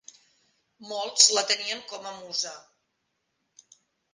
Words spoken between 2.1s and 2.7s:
a musa.